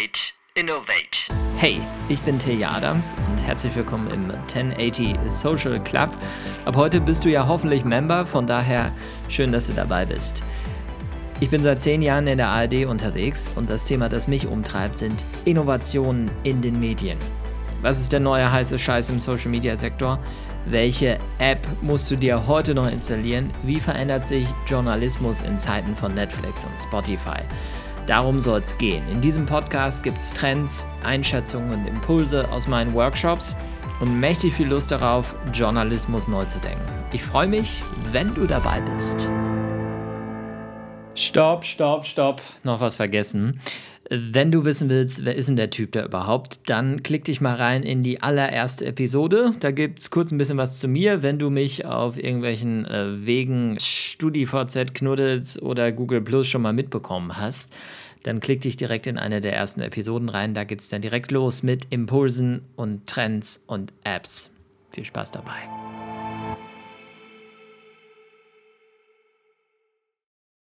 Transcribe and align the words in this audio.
Wait, 0.00 0.32
innovate. 0.54 1.28
Hey, 1.58 1.78
ich 2.08 2.18
bin 2.20 2.38
Tilja 2.38 2.70
Adams 2.70 3.14
und 3.28 3.36
herzlich 3.36 3.76
willkommen 3.76 4.08
im 4.08 4.30
1080 4.30 5.18
Social 5.28 5.78
Club. 5.80 6.08
Ab 6.64 6.76
heute 6.76 6.98
bist 6.98 7.26
du 7.26 7.28
ja 7.28 7.46
hoffentlich 7.46 7.84
Member, 7.84 8.24
von 8.24 8.46
daher 8.46 8.90
schön, 9.28 9.52
dass 9.52 9.66
du 9.66 9.74
dabei 9.74 10.06
bist. 10.06 10.42
Ich 11.40 11.50
bin 11.50 11.62
seit 11.62 11.82
zehn 11.82 12.00
Jahren 12.00 12.26
in 12.26 12.38
der 12.38 12.48
ARD 12.48 12.86
unterwegs 12.86 13.52
und 13.54 13.68
das 13.68 13.84
Thema, 13.84 14.08
das 14.08 14.28
mich 14.28 14.46
umtreibt, 14.46 14.96
sind 14.96 15.26
Innovationen 15.44 16.30
in 16.42 16.62
den 16.62 16.80
Medien. 16.80 17.18
Was 17.82 18.00
ist 18.00 18.12
der 18.12 18.20
neue 18.20 18.50
heiße 18.50 18.78
Scheiß 18.78 19.10
im 19.10 19.20
Social 19.20 19.50
Media 19.50 19.76
Sektor? 19.76 20.18
Welche 20.64 21.18
App 21.38 21.66
musst 21.82 22.10
du 22.10 22.16
dir 22.16 22.46
heute 22.46 22.74
noch 22.74 22.90
installieren? 22.90 23.50
Wie 23.64 23.80
verändert 23.80 24.26
sich 24.26 24.46
Journalismus 24.68 25.42
in 25.42 25.58
Zeiten 25.58 25.94
von 25.96 26.14
Netflix 26.14 26.64
und 26.64 26.78
Spotify? 26.78 27.40
Darum 28.06 28.40
soll 28.40 28.60
es 28.60 28.76
gehen. 28.78 29.06
In 29.08 29.20
diesem 29.20 29.46
Podcast 29.46 30.02
gibt 30.02 30.18
es 30.18 30.32
Trends, 30.32 30.86
Einschätzungen 31.04 31.72
und 31.72 31.86
Impulse 31.86 32.50
aus 32.50 32.66
meinen 32.66 32.92
Workshops 32.94 33.54
und 34.00 34.18
mächtig 34.18 34.54
viel 34.54 34.68
Lust 34.68 34.90
darauf, 34.90 35.34
Journalismus 35.54 36.26
neu 36.26 36.44
zu 36.44 36.58
denken. 36.58 36.84
Ich 37.12 37.22
freue 37.22 37.46
mich, 37.46 37.82
wenn 38.10 38.34
du 38.34 38.46
dabei 38.46 38.80
bist. 38.80 39.28
Stopp, 41.14 41.64
stopp, 41.64 42.04
stopp. 42.04 42.42
Noch 42.64 42.80
was 42.80 42.96
vergessen. 42.96 43.60
Wenn 44.14 44.52
du 44.52 44.66
wissen 44.66 44.90
willst, 44.90 45.24
wer 45.24 45.36
ist 45.36 45.48
denn 45.48 45.56
der 45.56 45.70
Typ 45.70 45.92
da 45.92 46.04
überhaupt, 46.04 46.68
dann 46.68 47.02
klick 47.02 47.24
dich 47.24 47.40
mal 47.40 47.54
rein 47.54 47.82
in 47.82 48.02
die 48.02 48.20
allererste 48.20 48.84
Episode. 48.84 49.52
Da 49.60 49.70
gibt 49.70 50.00
es 50.00 50.10
kurz 50.10 50.30
ein 50.30 50.36
bisschen 50.36 50.58
was 50.58 50.78
zu 50.78 50.86
mir. 50.86 51.22
Wenn 51.22 51.38
du 51.38 51.48
mich 51.48 51.86
auf 51.86 52.22
irgendwelchen 52.22 52.84
äh, 52.84 53.24
Wegen 53.24 53.78
StudiVZ, 53.80 54.92
Knuddels 54.92 55.62
oder 55.62 55.92
Google 55.92 56.20
Plus 56.20 56.46
schon 56.46 56.60
mal 56.60 56.74
mitbekommen 56.74 57.38
hast, 57.38 57.72
dann 58.22 58.40
klick 58.40 58.60
dich 58.60 58.76
direkt 58.76 59.06
in 59.06 59.16
eine 59.16 59.40
der 59.40 59.56
ersten 59.56 59.80
Episoden 59.80 60.28
rein. 60.28 60.52
Da 60.52 60.64
geht 60.64 60.82
es 60.82 60.90
dann 60.90 61.00
direkt 61.00 61.30
los 61.30 61.62
mit 61.62 61.86
Impulsen 61.88 62.66
und 62.76 63.06
Trends 63.06 63.62
und 63.66 63.94
Apps. 64.04 64.50
Viel 64.90 65.06
Spaß 65.06 65.30
dabei. 65.30 66.11